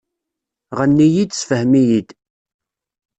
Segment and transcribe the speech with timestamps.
[0.77, 2.09] Ɣenni-iyi-d, ssefhem-iyi-d